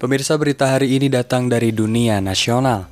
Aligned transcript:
Pemirsa 0.00 0.32
berita 0.40 0.64
hari 0.64 0.96
ini 0.96 1.12
datang 1.12 1.52
dari 1.52 1.76
dunia 1.76 2.24
nasional. 2.24 2.88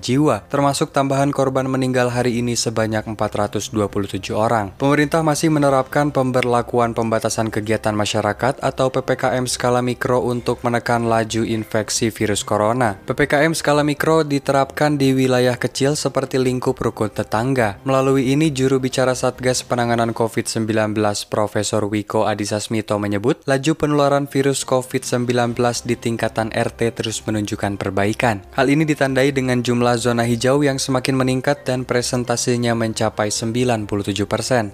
jiwa, 0.04 0.44
termasuk 0.50 0.92
tambahan 0.92 1.32
korban 1.32 1.70
meninggal 1.70 2.12
hari 2.12 2.42
ini 2.42 2.58
sebanyak 2.58 3.06
427 3.08 3.78
orang. 4.34 4.74
Pemerintah 4.76 5.22
masih 5.22 5.54
menerapkan 5.54 6.10
pemberlakuan 6.10 6.98
pembatasan 6.98 7.54
kegiatan 7.54 7.94
masyarakat 7.94 8.60
atau 8.60 8.90
PPKM 8.90 9.46
skala 9.46 9.86
mikro 9.86 10.26
untuk 10.26 10.66
menekan 10.66 11.06
laju 11.08 11.46
infeksi 11.46 12.10
virus 12.10 12.42
corona. 12.42 13.00
PPKM 13.06 13.54
skala 13.54 13.86
mikro 13.86 14.26
diterapkan 14.26 14.98
di 14.98 15.14
wilayah 15.14 15.56
kecil 15.56 15.94
seperti 15.96 16.42
lingkup 16.42 16.76
rukun 16.76 17.14
tetangga. 17.14 17.80
Melalui 17.86 18.34
ini, 18.34 18.50
juru 18.52 18.82
bicara 18.82 19.14
Satgas 19.14 19.62
Penanganan 19.62 20.12
COVID-19 20.12 20.98
Profesor 21.30 21.86
Wiko 21.86 22.26
Adisasmito 22.26 22.98
menyebut, 23.00 23.46
laju 23.46 23.72
penularan 23.78 24.07
penularan 24.08 24.32
virus 24.32 24.64
COVID-19 24.64 25.28
di 25.84 26.00
tingkatan 26.00 26.56
RT 26.56 26.96
terus 26.96 27.20
menunjukkan 27.28 27.76
perbaikan. 27.76 28.40
Hal 28.56 28.72
ini 28.72 28.88
ditandai 28.88 29.36
dengan 29.36 29.60
jumlah 29.60 30.00
zona 30.00 30.24
hijau 30.24 30.64
yang 30.64 30.80
semakin 30.80 31.20
meningkat 31.20 31.68
dan 31.68 31.84
presentasinya 31.84 32.72
mencapai 32.72 33.28
97%. 33.28 33.84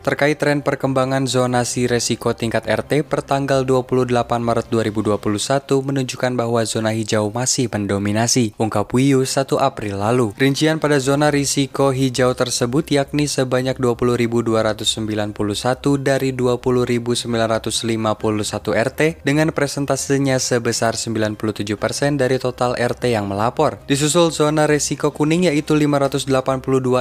Terkait 0.05 0.37
tren 0.37 0.61
perkembangan 0.61 1.25
zonasi 1.25 1.89
resiko 1.89 2.37
tingkat 2.37 2.69
RT 2.69 3.09
per 3.09 3.25
tanggal 3.25 3.65
28 3.65 4.13
Maret 4.37 4.69
2021 4.69 5.17
menunjukkan 5.81 6.33
bahwa 6.37 6.61
zona 6.69 6.93
hijau 6.93 7.33
masih 7.33 7.73
mendominasi, 7.73 8.53
ungkap 8.61 8.93
Wiyu 8.93 9.25
1 9.25 9.49
April 9.57 9.97
lalu. 9.97 10.29
Rincian 10.37 10.77
pada 10.77 11.01
zona 11.01 11.33
risiko 11.33 11.89
hijau 11.89 12.37
tersebut 12.37 12.85
yakni 12.93 13.25
sebanyak 13.25 13.81
20.291 13.81 16.05
dari 16.05 16.29
20.951 16.37 18.77
RT 18.77 19.22
dengan 19.23 19.49
presentasinya 19.55 20.35
sebesar 20.37 20.99
97% 20.99 21.39
dari 22.19 22.37
total 22.37 22.75
RT 22.75 23.15
yang 23.15 23.25
melapor. 23.25 23.79
Disusul 23.87 24.29
zona 24.35 24.67
resiko 24.67 25.15
kuning 25.15 25.47
yaitu 25.47 25.73
582 25.73 26.27